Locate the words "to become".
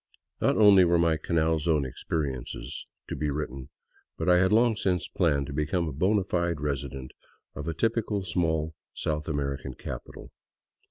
5.45-5.87